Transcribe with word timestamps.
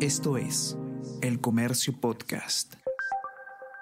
Esto 0.00 0.36
es 0.36 0.76
El 1.22 1.40
Comercio 1.40 1.98
Podcast. 1.98 2.74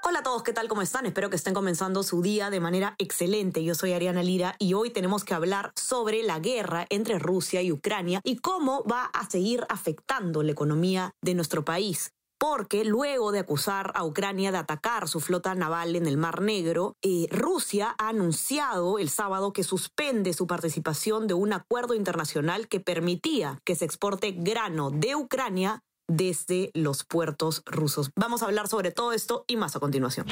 Hola 0.04 0.20
a 0.20 0.22
todos, 0.22 0.44
¿qué 0.44 0.52
tal? 0.52 0.68
¿Cómo 0.68 0.80
están? 0.80 1.06
Espero 1.06 1.28
que 1.28 1.34
estén 1.34 1.54
comenzando 1.54 2.04
su 2.04 2.22
día 2.22 2.50
de 2.50 2.60
manera 2.60 2.94
excelente. 2.98 3.64
Yo 3.64 3.74
soy 3.74 3.94
Ariana 3.94 4.22
Lira 4.22 4.54
y 4.60 4.74
hoy 4.74 4.90
tenemos 4.90 5.24
que 5.24 5.34
hablar 5.34 5.72
sobre 5.74 6.22
la 6.22 6.38
guerra 6.38 6.86
entre 6.88 7.18
Rusia 7.18 7.62
y 7.62 7.72
Ucrania 7.72 8.20
y 8.22 8.36
cómo 8.36 8.84
va 8.84 9.06
a 9.06 9.28
seguir 9.28 9.66
afectando 9.68 10.44
la 10.44 10.52
economía 10.52 11.10
de 11.20 11.34
nuestro 11.34 11.64
país 11.64 12.12
porque 12.38 12.84
luego 12.84 13.32
de 13.32 13.40
acusar 13.40 13.90
a 13.94 14.04
Ucrania 14.04 14.52
de 14.52 14.58
atacar 14.58 15.08
su 15.08 15.18
flota 15.18 15.54
naval 15.54 15.96
en 15.96 16.06
el 16.06 16.16
Mar 16.16 16.42
Negro, 16.42 16.94
eh, 17.02 17.26
Rusia 17.30 17.94
ha 17.98 18.08
anunciado 18.08 18.98
el 18.98 19.08
sábado 19.08 19.52
que 19.52 19.64
suspende 19.64 20.32
su 20.32 20.46
participación 20.46 21.26
de 21.26 21.34
un 21.34 21.52
acuerdo 21.52 21.94
internacional 21.94 22.68
que 22.68 22.80
permitía 22.80 23.58
que 23.64 23.74
se 23.74 23.84
exporte 23.84 24.32
grano 24.32 24.90
de 24.90 25.16
Ucrania 25.16 25.80
desde 26.08 26.70
los 26.74 27.04
puertos 27.04 27.62
rusos. 27.66 28.10
Vamos 28.16 28.42
a 28.42 28.46
hablar 28.46 28.68
sobre 28.68 28.90
todo 28.90 29.12
esto 29.12 29.44
y 29.46 29.56
más 29.56 29.76
a 29.76 29.80
continuación. 29.80 30.26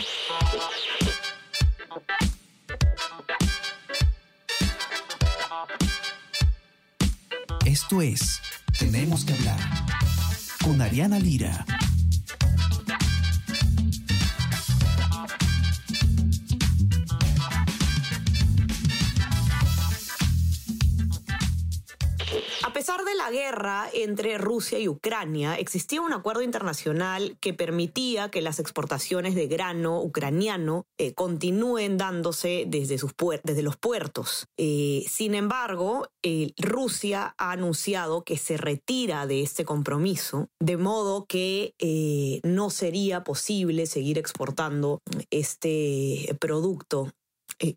Esto 7.65 8.03
es 8.03 8.41
Tenemos 8.79 9.25
que 9.25 9.35
hablar 9.35 9.59
con 10.63 10.81
Ariana 10.81 11.19
Lira. 11.19 11.65
Pesar 22.83 23.05
de 23.05 23.15
la 23.15 23.31
guerra 23.31 23.89
entre 23.93 24.39
Rusia 24.39 24.77
y 24.81 24.89
Ucrania, 24.89 25.55
existía 25.55 26.01
un 26.01 26.13
acuerdo 26.13 26.43
internacional 26.43 27.39
que 27.41 27.55
permitía 27.55 28.29
que 28.29 28.43
las 28.43 28.59
exportaciones 28.59 29.37
de 29.37 29.47
grano 29.47 30.03
ucraniano 30.03 30.85
eh, 30.99 31.15
continúen 31.15 31.97
dándose 31.97 32.65
desde, 32.67 32.99
sus 32.99 33.13
desde 33.45 33.63
los 33.63 33.77
puertos. 33.77 34.49
Eh, 34.59 35.05
sin 35.09 35.37
embargo, 35.37 36.09
Rusia 36.59 37.37
ha 37.39 37.53
anunciado 37.53 38.25
que 38.25 38.37
se 38.37 38.57
retira 38.57 39.29
de 39.29 39.43
este 39.43 39.65
compromiso, 39.65 40.49
de 40.61 40.77
modo 40.77 41.25
que 41.27 41.75
eh, 41.79 42.41
no 42.43 42.69
sería 42.71 43.23
posible 43.23 43.87
seguir 43.87 44.19
exportando 44.19 45.03
este 45.31 46.37
producto 46.41 47.13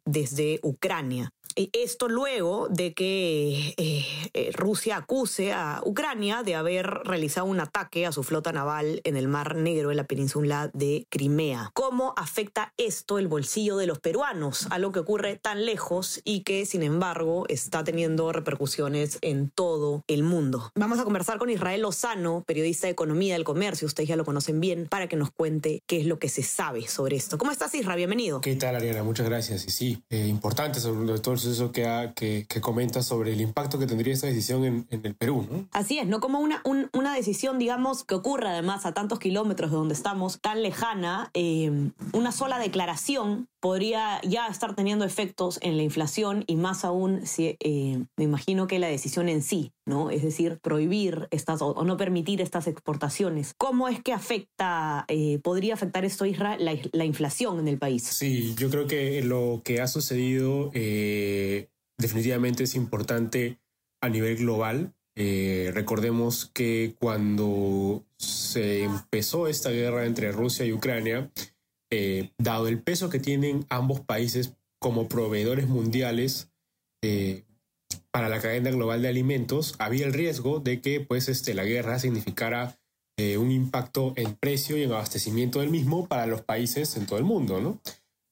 desde 0.04 0.60
Ucrania. 0.64 1.30
Esto 1.56 2.10
luego 2.10 2.68
de 2.70 2.94
que 2.94 3.74
eh, 3.78 4.06
eh, 4.34 4.52
Rusia 4.54 4.98
acuse 4.98 5.54
a 5.54 5.82
Ucrania 5.86 6.44
de 6.44 6.54
haber 6.56 6.86
realizado 6.86 7.48
un 7.48 7.62
ataque 7.62 8.06
a 8.06 8.12
su 8.12 8.24
flota 8.24 8.52
naval 8.52 9.00
en 9.06 9.16
el 9.16 9.30
Mar 9.30 9.56
Negro, 9.56 9.90
en 9.92 9.98
la 9.98 10.04
península 10.04 10.70
de 10.74 11.08
Crimea. 11.10 11.72
¿Cómo 11.74 12.14
afecta 12.18 12.74
esto 12.76 13.20
el 13.20 13.30
bolsillo 13.30 13.78
de 13.78 13.88
los 13.88 14.00
peruanos? 14.00 14.68
Algo 14.70 14.92
que 14.92 15.00
ocurre 15.00 15.38
tan 15.38 15.66
lejos 15.66 16.20
y 16.26 16.42
que, 16.42 16.66
sin 16.66 16.84
embargo, 16.84 17.46
está 17.48 17.86
teniendo 17.86 18.34
repercusiones 18.34 19.18
en 19.22 19.50
todo 19.50 20.04
el 20.08 20.24
mundo. 20.24 20.72
Vamos 20.76 21.00
a 21.00 21.06
conversar 21.06 21.38
con 21.38 21.50
Israel 21.50 21.84
Lozano, 21.84 22.44
periodista 22.46 22.88
de 22.88 22.92
Economía 22.92 23.36
del 23.36 23.46
Comercio, 23.46 23.86
ustedes 23.86 24.10
ya 24.10 24.18
lo 24.18 24.26
conocen 24.26 24.60
bien, 24.60 24.88
para 24.90 25.08
que 25.08 25.16
nos 25.16 25.32
cuente 25.32 25.84
qué 25.88 26.02
es 26.02 26.06
lo 26.06 26.20
que 26.20 26.28
se 26.28 26.44
sabe 26.44 26.86
sobre 26.90 27.16
esto. 27.16 27.38
¿Cómo 27.38 27.52
estás, 27.52 27.74
Israel? 27.76 27.96
Bienvenido. 27.96 28.42
¿Qué 28.42 28.56
tal, 28.56 28.76
Ariana? 28.76 29.04
Muchas 29.04 29.26
gracias. 29.26 29.66
Y 29.66 29.72
sí, 29.72 30.04
eh, 30.10 30.28
importante 30.28 30.82
sobre 30.82 31.18
todo 31.20 31.45
eso 31.46 31.72
que, 31.72 32.12
que, 32.16 32.46
que, 32.48 32.62
comenta 32.62 33.02
sobre 33.02 33.34
el 33.34 33.42
impacto 33.42 33.80
que 33.80 33.88
tendría 33.88 34.14
esta 34.14 34.28
decisión 34.28 34.64
en, 34.66 34.88
en 34.90 35.06
el 35.06 35.16
Perú, 35.16 35.48
¿no? 35.50 35.68
Así 35.72 36.00
es, 36.00 36.08
no 36.08 36.20
como 36.20 36.40
una, 36.40 36.62
una 36.94 37.14
decisión, 37.14 37.60
digamos, 37.60 38.04
que 38.04 38.16
ocurre 38.16 38.50
además 38.50 38.86
a 38.86 38.94
tantos 38.94 39.20
kilómetros 39.20 39.72
de 39.72 39.78
donde 39.78 39.94
estamos, 39.94 40.40
tan 40.42 40.62
lejana, 40.64 41.30
eh, 41.34 41.92
una 42.14 42.32
sola 42.32 42.60
declaración 42.60 43.48
podría 43.66 44.22
ya 44.22 44.46
estar 44.46 44.76
teniendo 44.76 45.06
efectos 45.06 45.58
en 45.64 45.76
la 45.76 45.82
inflación 45.82 46.44
y 46.46 46.56
más 46.56 46.86
aún 46.86 47.26
si 47.26 47.58
eh, 47.60 47.98
me 48.16 48.24
imagino 48.24 48.68
que 48.68 48.78
la 48.78 48.90
decisión 48.90 49.28
en 49.28 49.42
sí, 49.42 49.72
¿no? 49.88 50.12
Es 50.12 50.22
decir, 50.22 50.60
prohibir 50.62 51.28
estas 51.32 51.64
o, 51.64 51.84
no 51.84 51.98
permitir 51.98 52.42
estas 52.42 52.68
exportaciones. 52.68 53.56
¿Cómo 53.58 53.90
es 53.90 54.04
que 54.04 54.14
afecta, 54.14 55.06
eh, 55.08 55.40
podría 55.40 55.74
afectar 55.74 56.06
esto, 56.06 56.28
Israel, 56.28 56.64
la, 56.64 56.78
la, 56.92 57.06
inflación 57.06 57.58
en 57.58 57.68
el 57.68 57.80
país? 57.80 58.04
Sí, 58.04 58.54
yo 58.56 58.70
creo 58.70 58.86
que 58.86 59.24
lo 59.24 59.64
que 59.66 59.82
ha 59.82 59.88
sucedido 59.88 60.70
eh, 60.76 61.68
definitivamente 61.98 62.66
es 62.66 62.76
importante 62.76 63.58
a 64.00 64.10
nivel 64.10 64.36
global. 64.36 64.94
recordemos 65.16 66.52
que 66.54 66.94
cuando 67.00 68.04
se 68.20 68.84
empezó 68.84 69.48
esta 69.48 69.72
guerra 69.72 70.06
entre 70.06 70.32
Rusia 70.32 70.68
y 70.68 70.72
Ucrania, 70.72 71.32
eh, 71.92 72.32
dado 72.38 72.68
el 72.68 72.82
peso 72.82 73.10
que 73.10 73.20
tienen 73.20 73.66
ambos 73.70 74.00
países 74.00 74.54
como 74.80 75.08
proveedores 75.08 75.68
mundiales 75.68 76.50
eh, 77.04 77.44
para 78.12 78.30
la 78.30 78.42
cadena 78.42 78.72
global 78.72 79.02
de 79.02 79.10
alimentos, 79.10 79.76
había 79.78 80.06
el 80.06 80.14
riesgo 80.14 80.60
de 80.60 80.82
que 80.82 81.02
pues, 81.02 81.30
este, 81.30 81.54
la 81.54 81.64
guerra 81.64 82.00
significara 82.00 82.78
eh, 83.18 83.38
un 83.38 83.52
impacto 83.52 84.14
en 84.16 84.36
precio 84.36 84.78
y 84.78 84.84
en 84.84 84.92
abastecimiento 84.92 85.60
del 85.60 85.70
mismo 85.70 86.08
para 86.08 86.26
los 86.26 86.42
países 86.42 86.98
en 86.98 87.06
todo 87.06 87.20
el 87.20 87.26
mundo. 87.26 87.62
¿no? 87.62 87.80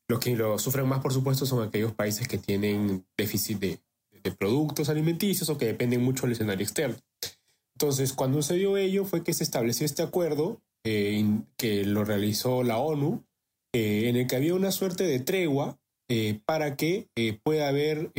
Los 0.10 0.20
que 0.20 0.36
lo 0.36 0.58
sufren 0.58 0.88
más, 0.88 1.02
por 1.02 1.14
supuesto, 1.14 1.46
son 1.46 1.68
aquellos 1.68 1.94
países 1.94 2.28
que 2.28 2.38
tienen 2.38 3.06
déficit 3.18 3.60
de, 3.60 3.80
productos 4.40 4.88
alimenticios 4.88 5.50
o 5.50 5.58
que 5.58 5.66
dependen 5.66 6.02
mucho 6.02 6.24
del 6.24 6.32
escenario 6.32 6.64
externo. 6.64 6.96
Entonces, 7.76 8.14
cuando 8.14 8.42
se 8.42 8.56
dio 8.56 8.78
ello, 8.78 9.04
fue 9.04 9.22
que 9.22 9.34
se 9.34 9.44
estableció 9.44 9.86
este 9.86 10.02
acuerdo 10.02 10.62
que 10.84 11.84
lo 11.86 12.06
realizó 12.06 12.64
la 12.64 12.78
ONU 12.78 13.24
eh, 13.76 14.08
en 14.08 14.16
el 14.16 14.28
que 14.28 14.36
había 14.36 14.54
una 14.54 14.72
suerte 14.72 15.04
de 15.04 15.20
tregua 15.20 15.80
eh, 16.08 16.40
para 16.46 16.78
que 16.78 17.10
eh, 17.16 17.40
pueda 17.44 17.68
haber 17.68 18.12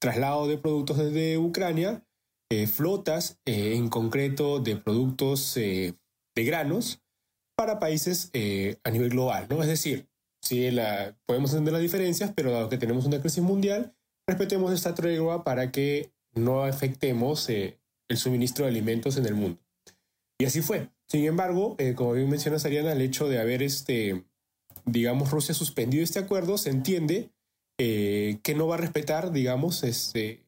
traslado 0.00 0.48
de 0.48 0.56
productos 0.56 0.96
desde 0.96 1.36
Ucrania, 1.36 2.04
flotas 2.72 3.38
en 3.44 3.90
concreto 3.90 4.58
de 4.60 4.76
productos 4.76 5.54
de 5.54 5.94
granos 6.34 7.02
para 7.54 7.78
países 7.78 8.30
a 8.84 8.90
nivel 8.90 9.10
global, 9.10 9.46
¿no? 9.50 9.60
Es 9.60 9.68
decir, 9.68 10.08
sí, 10.42 10.70
la, 10.70 11.18
podemos 11.26 11.50
entender 11.50 11.74
las 11.74 11.82
diferencias, 11.82 12.32
pero 12.34 12.52
dado 12.52 12.70
que 12.70 12.78
tenemos 12.78 13.04
una 13.04 13.20
crisis 13.20 13.42
mundial, 13.42 13.94
respetemos 14.26 14.72
esta 14.72 14.94
tregua 14.94 15.44
para 15.44 15.70
que 15.70 16.10
no 16.32 16.62
afectemos 16.62 17.50
el 17.50 17.76
suministro 18.16 18.64
de 18.64 18.70
alimentos 18.70 19.18
en 19.18 19.26
el 19.26 19.34
mundo. 19.34 19.60
Y 20.40 20.46
así 20.46 20.62
fue. 20.62 20.88
Sin 21.06 21.26
embargo, 21.26 21.76
como 21.96 22.12
bien 22.12 22.30
mencionas, 22.30 22.64
Ariana, 22.64 22.92
el 22.92 23.02
hecho 23.02 23.28
de 23.28 23.40
haber 23.40 23.62
este, 23.62 24.24
digamos, 24.90 25.30
Rusia 25.30 25.54
suspendido 25.54 26.04
este 26.04 26.18
acuerdo, 26.18 26.58
se 26.58 26.70
entiende 26.70 27.30
eh, 27.78 28.38
que 28.42 28.54
no 28.54 28.66
va 28.66 28.74
a 28.74 28.78
respetar, 28.78 29.32
digamos, 29.32 29.84
este, 29.84 30.42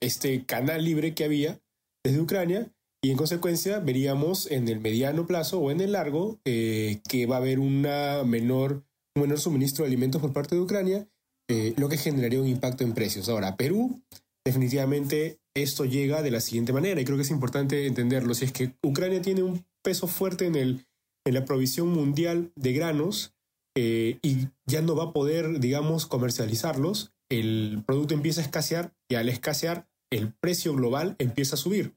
este 0.00 0.44
canal 0.44 0.84
libre 0.84 1.14
que 1.14 1.24
había 1.24 1.60
desde 2.04 2.20
Ucrania 2.20 2.70
y 3.02 3.10
en 3.10 3.16
consecuencia 3.16 3.78
veríamos 3.78 4.50
en 4.50 4.68
el 4.68 4.80
mediano 4.80 5.26
plazo 5.26 5.60
o 5.60 5.70
en 5.70 5.80
el 5.80 5.92
largo 5.92 6.40
eh, 6.44 7.00
que 7.08 7.26
va 7.26 7.36
a 7.36 7.38
haber 7.38 7.58
una 7.58 8.24
menor, 8.24 8.84
un 9.14 9.22
menor 9.22 9.38
suministro 9.38 9.84
de 9.84 9.88
alimentos 9.88 10.20
por 10.20 10.32
parte 10.32 10.54
de 10.54 10.62
Ucrania, 10.62 11.06
eh, 11.48 11.74
lo 11.76 11.88
que 11.88 11.98
generaría 11.98 12.40
un 12.40 12.48
impacto 12.48 12.84
en 12.84 12.94
precios. 12.94 13.28
Ahora, 13.28 13.56
Perú, 13.56 14.02
definitivamente 14.44 15.38
esto 15.54 15.84
llega 15.84 16.22
de 16.22 16.30
la 16.30 16.40
siguiente 16.40 16.72
manera 16.72 17.00
y 17.00 17.04
creo 17.04 17.16
que 17.16 17.22
es 17.22 17.30
importante 17.30 17.86
entenderlo. 17.86 18.34
Si 18.34 18.46
es 18.46 18.52
que 18.52 18.72
Ucrania 18.82 19.22
tiene 19.22 19.42
un 19.42 19.64
peso 19.82 20.08
fuerte 20.08 20.46
en, 20.46 20.56
el, 20.56 20.86
en 21.24 21.34
la 21.34 21.44
provisión 21.44 21.88
mundial 21.88 22.50
de 22.56 22.72
granos, 22.72 23.35
eh, 23.76 24.18
y 24.22 24.48
ya 24.64 24.80
no 24.80 24.96
va 24.96 25.04
a 25.04 25.12
poder, 25.12 25.60
digamos, 25.60 26.06
comercializarlos, 26.06 27.12
el 27.28 27.82
producto 27.86 28.14
empieza 28.14 28.40
a 28.40 28.44
escasear 28.44 28.94
y 29.08 29.16
al 29.16 29.28
escasear 29.28 29.86
el 30.10 30.32
precio 30.32 30.74
global 30.74 31.14
empieza 31.18 31.56
a 31.56 31.58
subir. 31.58 31.94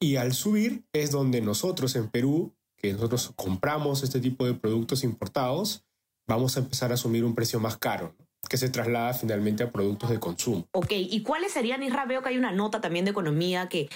Y 0.00 0.16
al 0.16 0.32
subir 0.32 0.84
es 0.92 1.10
donde 1.10 1.40
nosotros 1.40 1.96
en 1.96 2.08
Perú, 2.08 2.54
que 2.76 2.92
nosotros 2.92 3.32
compramos 3.34 4.04
este 4.04 4.20
tipo 4.20 4.46
de 4.46 4.54
productos 4.54 5.02
importados, 5.02 5.84
vamos 6.28 6.56
a 6.56 6.60
empezar 6.60 6.92
a 6.92 6.94
asumir 6.94 7.24
un 7.24 7.34
precio 7.34 7.58
más 7.58 7.76
caro, 7.76 8.14
que 8.48 8.56
se 8.56 8.68
traslada 8.68 9.12
finalmente 9.12 9.64
a 9.64 9.72
productos 9.72 10.10
de 10.10 10.20
consumo. 10.20 10.68
Ok, 10.72 10.92
¿y 10.92 11.22
cuáles 11.22 11.52
serían, 11.52 11.82
Isra? 11.82 12.06
Veo 12.06 12.22
que 12.22 12.28
hay 12.28 12.38
una 12.38 12.52
nota 12.52 12.80
también 12.80 13.04
de 13.04 13.10
economía 13.10 13.68
que 13.68 13.88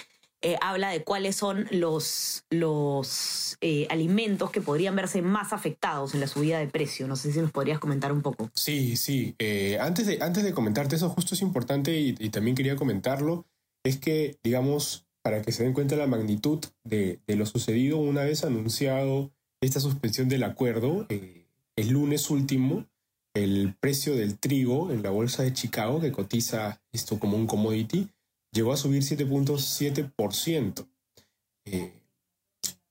eh, 0.43 0.57
habla 0.61 0.91
de 0.91 1.03
cuáles 1.03 1.35
son 1.35 1.67
los, 1.71 2.45
los 2.51 3.57
eh, 3.61 3.87
alimentos 3.91 4.51
que 4.51 4.61
podrían 4.61 4.95
verse 4.95 5.23
más 5.23 5.53
afectados 5.53 6.15
en 6.15 6.21
la 6.21 6.27
subida 6.27 6.59
de 6.59 6.67
precio. 6.67 7.09
No 7.09 7.17
sé 7.17 7.33
si 7.33 7.41
nos 7.41 7.53
podrías 7.53 7.79
comentar 7.79 8.13
un 8.13 8.23
poco. 8.23 8.51
Sí, 8.55 8.97
sí. 8.97 9.35
Eh, 9.39 9.79
antes, 9.81 10.07
de, 10.07 10.19
antes 10.21 10.45
de 10.45 10.53
comentarte 10.53 10.97
eso, 10.97 11.09
justo 11.09 11.35
es 11.35 11.43
importante 11.43 11.97
y, 11.99 12.13
también 12.31 12.55
quería 12.55 12.77
comentarlo, 12.77 13.47
es 13.83 13.99
que, 13.99 14.37
digamos, 14.45 15.07
para 15.23 15.43
que 15.43 15.53
se 15.53 15.65
den 15.65 15.73
cuenta 15.73 15.97
la 15.97 16.07
magnitud 16.07 16.65
de, 16.85 17.19
de 17.27 17.37
lo 17.37 17.47
sucedido, 17.47 17.97
una 17.97 18.23
vez 18.23 18.45
anunciado 18.45 19.33
esta 19.61 19.81
suspensión 19.81 20.29
del 20.29 20.45
acuerdo, 20.45 21.07
el 21.09 21.89
lunes 21.89 22.31
último, 22.31 22.87
el 23.35 23.75
precio 23.81 24.15
del 24.15 24.39
trigo 24.39 24.93
en 24.93 25.03
la 25.03 25.11
bolsa 25.11 25.43
de 25.43 25.53
Chicago, 25.53 26.01
que 26.01 26.13
cotiza 26.13 26.81
esto 26.93 27.19
como 27.19 27.37
un 27.37 27.47
commodity, 27.47 28.09
llegó 28.57 28.73
a 28.73 28.77
subir 28.77 29.03
7.7%. 29.03 30.89
Eh, 31.67 31.93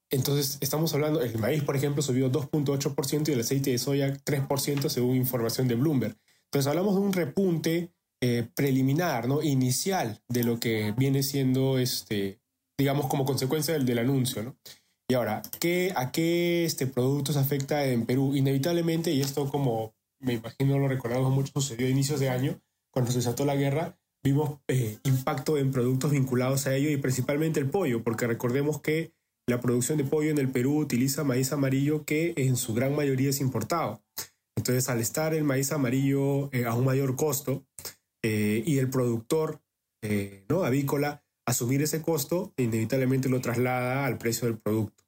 entonces, 0.10 0.58
estamos 0.62 0.94
hablando, 0.94 1.22
el 1.22 1.38
maíz, 1.38 1.64
por 1.64 1.76
ejemplo, 1.76 2.02
subió 2.02 2.32
2.8% 2.32 3.30
y 3.30 3.32
el 3.34 3.40
aceite 3.42 3.72
de 3.72 3.78
soya 3.78 4.14
3% 4.14 4.90
según 4.90 5.16
información 5.16 5.68
de 5.68 5.76
Bloomberg. 5.76 6.16
Entonces, 6.46 6.68
hablamos 6.68 6.96
de 6.96 7.02
un 7.02 7.14
repunte 7.14 7.92
eh, 8.22 8.48
preliminar, 8.56 9.28
¿no? 9.28 9.42
Inicial 9.42 10.22
de 10.30 10.44
lo 10.44 10.60
que 10.60 10.94
viene 10.98 11.24
siendo, 11.24 11.80
este, 11.80 12.40
digamos, 12.78 13.08
como 13.08 13.26
consecuencia 13.26 13.74
del, 13.74 13.86
del 13.86 14.00
anuncio, 14.00 14.44
¿no? 14.44 14.58
Y 15.10 15.16
ahora, 15.16 15.42
¿qué, 15.60 15.92
¿a 15.96 16.12
qué 16.12 16.66
este, 16.66 16.88
productos 16.88 17.38
afecta 17.38 17.86
en 17.86 18.06
Perú? 18.06 18.36
Inevitablemente, 18.36 19.12
y 19.12 19.22
esto 19.22 19.50
como 19.50 19.94
me 20.20 20.34
imagino 20.34 20.80
lo 20.80 20.88
recordamos 20.88 21.32
mucho, 21.32 21.52
sucedió 21.54 21.88
a 21.88 21.90
inicios 21.90 22.20
de 22.20 22.30
año, 22.30 22.60
cuando 22.92 23.12
se 23.12 23.20
desató 23.20 23.46
la 23.46 23.56
guerra, 23.56 23.98
vimos 24.25 24.60
eh, 24.68 24.98
impacto 25.04 25.56
en 25.56 25.72
productos 25.72 26.12
vinculados 26.12 26.66
a 26.66 26.75
ello 26.75 26.89
y 26.89 26.98
principalmente 26.98 27.60
el 27.60 27.69
pollo, 27.69 28.04
porque 28.04 28.25
recordemos 28.25 28.81
que 28.81 29.13
la 29.48 29.62
producción 29.62 30.00
de 30.00 30.04
pollo 30.04 30.31
en 30.31 30.39
el 30.39 30.50
Perú 30.50 30.80
utiliza 30.80 31.24
maíz 31.24 31.54
amarillo 31.54 32.06
que 32.06 32.33
en 32.36 32.57
su 32.57 32.74
gran 32.74 32.95
mayoría 32.95 33.30
es 33.30 33.39
importado. 33.39 34.01
Entonces, 34.57 34.89
al 34.89 35.00
estar 35.00 35.36
el 35.36 35.44
maíz 35.44 35.72
amarillo 35.72 36.50
eh, 36.54 36.66
a 36.66 36.74
un 36.74 36.86
mayor 36.86 37.16
costo 37.16 37.68
eh, 38.24 38.63
y 38.66 38.80
el 38.80 38.89
productor 38.89 39.62
¿no? 40.50 40.63
avícola 40.63 41.24
asumir 41.48 41.81
ese 41.81 42.01
costo, 42.01 42.54
inevitablemente 42.57 43.30
lo 43.30 43.42
traslada 43.42 44.06
al 44.06 44.18
precio 44.18 44.48
del 44.48 44.57
producto. 44.57 45.04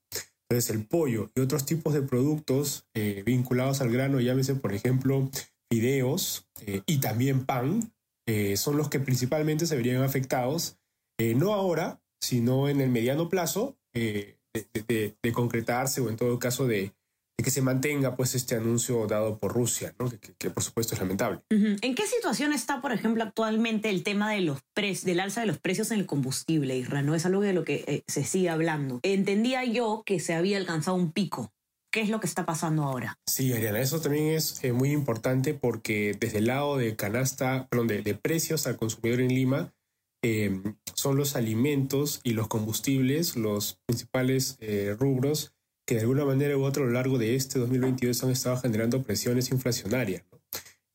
Entonces, 0.50 0.76
el 0.76 0.86
pollo 0.86 1.32
y 1.36 1.42
otros 1.42 1.66
tipos 1.66 1.94
de 1.94 2.02
productos 2.02 2.88
vinculados 3.26 3.82
al 3.82 3.92
grano, 3.92 4.20
llámese, 4.20 4.56
por 4.56 4.74
ejemplo, 4.74 5.30
fideos 5.70 6.48
y 6.88 6.98
también 6.98 7.46
pan, 7.46 7.94
eh, 8.28 8.58
son 8.58 8.76
los 8.76 8.90
que 8.90 9.00
principalmente 9.00 9.66
se 9.66 9.76
verían 9.78 10.04
afectados, 10.04 10.78
eh, 11.18 11.34
no 11.34 11.54
ahora, 11.54 12.02
sino 12.22 12.68
en 12.68 12.82
el 12.82 12.90
mediano 12.90 13.30
plazo, 13.30 13.78
eh, 13.94 14.38
de, 14.54 15.16
concretarse 15.34 16.02
o 16.02 16.10
en 16.10 16.18
todo 16.18 16.38
caso 16.38 16.68
de, 16.68 16.94
que 17.42 17.52
se 17.52 17.62
mantenga 17.62 18.16
pues 18.16 18.36
este 18.36 18.56
anuncio 18.56 19.06
dado 19.08 19.38
por 19.38 19.54
Rusia, 19.54 19.96
que, 20.40 20.50
por 20.50 20.64
supuesto 20.64 20.96
es 20.96 21.00
lamentable. 21.00 21.42
¿En 21.50 21.96
qué 21.96 22.08
situación 22.08 22.52
está, 22.52 22.82
por 22.82 22.92
ejemplo, 22.92 23.24
actualmente 23.24 23.90
el 23.90 24.04
tema 24.04 24.32
de 24.32 24.42
los 24.42 24.60
del 24.76 25.20
alza 25.20 25.42
de 25.42 25.48
los 25.48 25.60
precios 25.60 25.92
en 25.92 26.00
el 26.00 26.06
combustible, 26.06 26.76
Israel? 26.76 27.06
¿No 27.06 27.14
es 27.14 27.26
algo 27.26 27.42
de 27.42 27.54
lo 27.54 27.64
que 27.64 28.04
se 28.08 28.24
sigue 28.24 28.50
hablando? 28.50 29.00
Entendía 29.04 29.64
yo 29.64 30.02
que 30.06 30.20
se 30.20 30.34
había 30.34 30.58
alcanzado 30.58 30.98
un 30.98 31.12
pico 31.12 31.54
¿Qué 31.98 32.04
es 32.04 32.10
lo 32.10 32.20
que 32.20 32.28
está 32.28 32.46
pasando 32.46 32.84
ahora? 32.84 33.18
Sí, 33.26 33.52
Ariana, 33.54 33.80
eso 33.80 34.00
también 34.00 34.28
es 34.28 34.64
eh, 34.64 34.72
muy 34.72 34.92
importante 34.92 35.56
porque 35.56 36.16
desde 36.20 36.38
el 36.38 36.46
lado 36.46 36.78
de 36.78 36.96
canasta, 36.96 37.68
perdón, 37.72 37.88
de, 37.88 38.14
precios 38.14 38.68
al 38.68 38.78
consumidor 38.78 39.20
en 39.20 39.30
Lima, 39.30 39.74
em, 40.22 40.76
son 40.94 41.18
los 41.18 41.36
alimentos 41.36 42.22
y 42.24 42.34
los 42.34 42.50
combustibles 42.50 43.36
los 43.36 43.80
principales 43.88 44.58
eh, 44.60 44.96
rubros 45.00 45.56
que 45.88 45.96
de 45.96 46.02
alguna 46.02 46.24
manera 46.24 46.56
u 46.56 46.66
otra 46.66 46.84
a 46.84 46.86
lo 46.86 46.92
largo 46.92 47.18
de 47.18 47.36
este 47.36 47.58
2022 47.58 48.24
han 48.24 48.30
estado 48.30 48.58
generando 48.58 49.02
presiones 49.02 49.50
inflacionarias. 49.50 50.24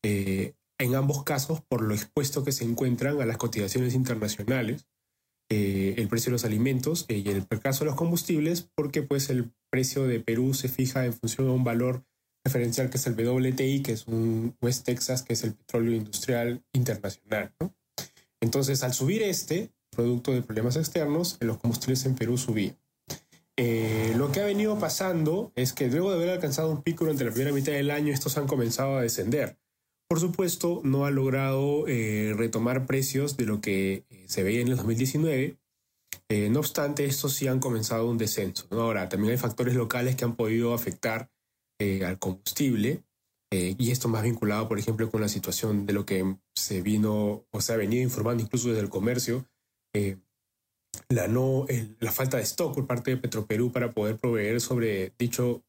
Eh, 0.05 0.53
en 0.79 0.95
ambos 0.95 1.25
casos, 1.25 1.59
por 1.67 1.81
lo 1.81 1.95
expuesto 1.95 2.45
que 2.45 2.53
se 2.53 2.63
encuentran 2.63 3.19
a 3.19 3.25
las 3.25 3.35
cotizaciones 3.35 3.93
internacionales, 3.93 4.87
el 5.49 6.07
precio 6.07 6.29
de 6.29 6.35
los 6.35 6.45
alimentos 6.45 7.05
y 7.09 7.29
el 7.29 7.45
caso 7.61 7.83
de 7.83 7.91
los 7.91 7.97
combustibles, 7.97 8.71
porque 8.73 9.03
pues 9.03 9.29
el 9.29 9.53
precio 9.73 10.05
de 10.05 10.19
Perú 10.19 10.53
se 10.53 10.69
fija 10.69 11.03
en 11.03 11.13
función 11.13 11.47
de 11.47 11.53
un 11.53 11.63
valor 11.63 12.05
referencial 12.45 12.91
que 12.91 12.97
es 12.97 13.07
el 13.07 13.15
WTI, 13.15 13.81
que 13.81 13.93
es 13.93 14.05
un 14.05 14.55
West 14.61 14.85
Texas, 14.85 15.23
que 15.23 15.33
es 15.33 15.43
el 15.43 15.55
petróleo 15.55 15.95
industrial 15.95 16.63
internacional. 16.73 17.51
Entonces, 18.39 18.83
al 18.83 18.93
subir 18.93 19.23
este, 19.23 19.71
producto 19.89 20.31
de 20.31 20.43
problemas 20.43 20.75
externos, 20.75 21.37
los 21.39 21.57
combustibles 21.57 22.05
en 22.05 22.13
Perú 22.13 22.37
subían. 22.37 22.77
Eh, 23.57 24.13
lo 24.15 24.31
que 24.31 24.41
ha 24.41 24.45
venido 24.45 24.77
pasando 24.77 25.51
es 25.55 25.73
que 25.73 25.87
luego 25.87 26.11
de 26.11 26.17
haber 26.17 26.29
alcanzado 26.29 26.69
un 26.69 26.83
pico 26.83 27.05
durante 27.05 27.23
la 27.23 27.31
primera 27.31 27.51
mitad 27.51 27.71
del 27.71 27.89
año, 27.89 28.13
estos 28.13 28.37
han 28.37 28.45
comenzado 28.45 28.97
a 28.97 29.01
descender. 29.01 29.57
Por 30.07 30.19
supuesto, 30.19 30.81
no 30.83 31.07
ha 31.07 31.09
logrado 31.09 31.87
eh, 31.87 32.35
retomar 32.37 32.85
precios 32.85 33.37
de 33.37 33.47
lo 33.47 33.59
que 33.59 34.05
eh, 34.11 34.25
se 34.27 34.43
veía 34.43 34.61
en 34.61 34.67
el 34.67 34.75
2019. 34.75 35.57
Eh, 36.29 36.49
no 36.49 36.59
obstante, 36.59 37.05
estos 37.05 37.33
sí 37.33 37.47
han 37.47 37.59
comenzado 37.59 38.09
un 38.09 38.17
descenso. 38.17 38.67
Ahora, 38.71 39.09
también 39.09 39.31
hay 39.31 39.37
factores 39.37 39.75
locales 39.75 40.15
que 40.15 40.25
han 40.25 40.35
podido 40.35 40.73
afectar 40.73 41.29
al 41.79 42.17
combustible. 42.17 43.03
y 43.51 43.91
esto 43.91 44.07
más 44.07 44.23
vinculado, 44.23 44.69
por 44.69 44.79
ejemplo, 44.79 45.11
con 45.11 45.19
la 45.19 45.27
situación 45.27 45.85
de 45.85 45.91
lo 45.91 46.05
que 46.05 46.37
se 46.55 46.81
vino 46.81 47.45
o 47.51 47.61
se 47.61 47.73
ha 47.73 47.77
venido 47.77 48.01
informando 48.01 48.41
incluso 48.41 48.69
desde 48.69 48.81
el 48.81 48.89
comercio, 48.89 49.45
la, 51.09 51.27
no, 51.27 51.65
la 51.99 52.11
falta 52.11 52.37
de 52.37 52.43
stock 52.43 52.73
por 52.73 52.87
parte 52.87 53.11
de 53.11 53.17
Petroperú 53.17 53.71
para 53.71 53.91
poder 53.91 54.17
proveer 54.17 54.61
sobre 54.61 55.13
dicho, 55.19 55.63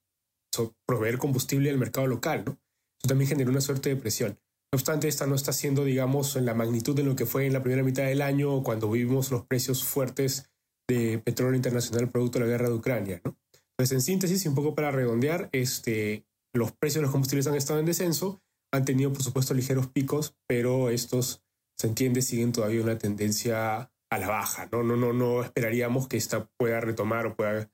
proveer 0.86 1.18
combustible 1.18 1.70
al 1.70 1.78
mercado 1.78 2.06
local, 2.06 2.44
¿no? 2.46 2.58
también 3.06 3.28
generó 3.28 3.50
una 3.50 3.60
suerte 3.60 3.90
de 3.90 3.96
presión. 3.96 4.38
No 4.74 4.76
obstante, 4.76 5.06
esta 5.06 5.28
no 5.28 5.36
está 5.36 5.52
siendo, 5.52 5.84
digamos, 5.84 6.34
en 6.34 6.46
la 6.46 6.52
magnitud 6.52 6.96
de 6.96 7.04
lo 7.04 7.14
que 7.14 7.26
fue 7.26 7.46
en 7.46 7.52
la 7.52 7.62
primera 7.62 7.84
mitad 7.84 8.06
del 8.06 8.20
año 8.20 8.64
cuando 8.64 8.90
vimos 8.90 9.30
los 9.30 9.46
precios 9.46 9.84
fuertes 9.84 10.50
de 10.90 11.20
petróleo 11.20 11.54
internacional 11.54 12.10
producto 12.10 12.40
de 12.40 12.44
la 12.46 12.50
guerra 12.50 12.70
de 12.70 12.74
Ucrania. 12.74 13.22
¿no? 13.24 13.38
Entonces, 13.78 13.92
en 13.92 14.00
síntesis 14.00 14.44
y 14.44 14.48
un 14.48 14.56
poco 14.56 14.74
para 14.74 14.90
redondear, 14.90 15.48
este, 15.52 16.26
los 16.52 16.72
precios 16.72 16.96
de 16.96 17.02
los 17.02 17.12
combustibles 17.12 17.46
han 17.46 17.54
estado 17.54 17.78
en 17.78 17.86
descenso, 17.86 18.42
han 18.72 18.84
tenido, 18.84 19.12
por 19.12 19.22
supuesto, 19.22 19.54
ligeros 19.54 19.86
picos, 19.86 20.34
pero 20.48 20.90
estos, 20.90 21.44
se 21.78 21.86
entiende, 21.86 22.20
siguen 22.20 22.50
todavía 22.50 22.82
una 22.82 22.98
tendencia 22.98 23.92
a 24.10 24.18
la 24.18 24.26
baja. 24.26 24.68
No, 24.72 24.82
no, 24.82 24.96
no, 24.96 25.12
no 25.12 25.44
esperaríamos 25.44 26.08
que 26.08 26.16
esta 26.16 26.50
pueda 26.58 26.80
retomar 26.80 27.28
o 27.28 27.36
pueda, 27.36 27.70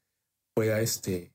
pueda 0.54 0.82
este, 0.82 1.32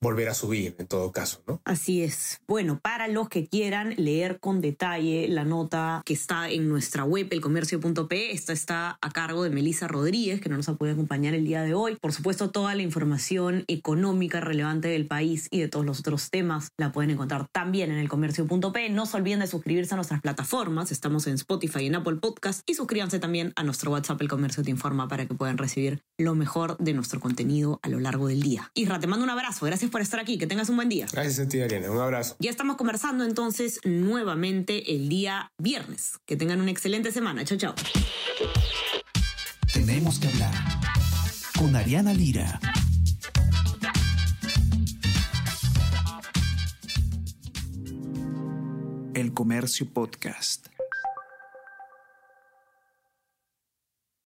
volver 0.00 0.28
a 0.28 0.34
subir 0.34 0.74
en 0.78 0.86
todo 0.86 1.12
caso, 1.12 1.42
¿no? 1.46 1.60
Así 1.64 2.02
es. 2.02 2.40
Bueno, 2.48 2.80
para 2.82 3.08
los 3.08 3.28
que 3.28 3.46
quieran 3.46 3.94
leer 3.96 4.40
con 4.40 4.60
detalle 4.60 5.28
la 5.28 5.44
nota 5.44 6.02
que 6.04 6.14
está 6.14 6.48
en 6.48 6.68
nuestra 6.68 7.04
web, 7.04 7.28
elcomercio.p, 7.30 8.32
esta 8.32 8.52
está 8.52 8.98
a 9.00 9.10
cargo 9.10 9.42
de 9.42 9.50
Melissa 9.50 9.88
Rodríguez, 9.88 10.40
que 10.40 10.48
no 10.48 10.56
nos 10.56 10.68
ha 10.68 10.76
podido 10.76 10.94
acompañar 10.94 11.34
el 11.34 11.44
día 11.44 11.62
de 11.62 11.74
hoy. 11.74 11.96
Por 11.96 12.12
supuesto, 12.12 12.50
toda 12.50 12.74
la 12.74 12.82
información 12.82 13.64
económica 13.68 14.40
relevante 14.40 14.88
del 14.88 15.06
país 15.06 15.48
y 15.50 15.60
de 15.60 15.68
todos 15.68 15.84
los 15.84 16.00
otros 16.00 16.30
temas 16.30 16.70
la 16.78 16.92
pueden 16.92 17.10
encontrar 17.10 17.46
también 17.52 17.90
en 17.90 17.98
elcomercio.p. 17.98 18.88
No 18.90 19.06
se 19.06 19.16
olviden 19.16 19.40
de 19.40 19.46
suscribirse 19.46 19.94
a 19.94 19.96
nuestras 19.96 20.20
plataformas. 20.22 20.92
Estamos 20.92 21.26
en 21.26 21.34
Spotify 21.34 21.80
y 21.80 21.86
en 21.86 21.96
Apple 21.96 22.16
Podcast. 22.16 22.62
Y 22.66 22.74
suscríbanse 22.74 23.18
también 23.18 23.52
a 23.56 23.64
nuestro 23.64 23.90
WhatsApp, 23.90 24.20
El 24.22 24.28
Comercio 24.28 24.62
Te 24.62 24.70
Informa, 24.70 25.08
para 25.08 25.26
que 25.26 25.34
puedan 25.34 25.58
recibir 25.58 26.02
lo 26.18 26.34
mejor 26.34 26.78
de 26.78 26.94
nuestro 26.94 27.20
contenido 27.20 27.80
a 27.82 27.88
lo 27.88 28.00
largo 28.00 28.28
del 28.28 28.42
día. 28.42 28.70
Isra, 28.74 28.98
te 28.98 29.06
mando 29.06 29.24
un 29.24 29.30
abrazo. 29.30 29.66
Gracias 29.90 29.92
por 29.92 30.00
estar 30.02 30.20
aquí. 30.20 30.38
Que 30.38 30.46
tengas 30.46 30.68
un 30.68 30.76
buen 30.76 30.88
día. 30.88 31.06
Gracias 31.12 31.40
a 31.40 31.48
ti, 31.48 31.60
Ariana. 31.60 31.90
Un 31.90 31.98
abrazo. 31.98 32.36
Ya 32.38 32.50
estamos 32.50 32.76
conversando 32.76 33.24
entonces 33.24 33.80
nuevamente 33.84 34.94
el 34.94 35.08
día 35.08 35.50
viernes. 35.58 36.20
Que 36.26 36.36
tengan 36.36 36.60
una 36.60 36.70
excelente 36.70 37.10
semana. 37.10 37.44
Chao, 37.44 37.58
chao. 37.58 37.74
Tenemos 39.72 40.20
que 40.20 40.28
hablar 40.28 40.54
con 41.58 41.74
Ariana 41.74 42.14
Lira. 42.14 42.60
El 49.14 49.34
Comercio 49.34 49.86
Podcast. 49.92 50.69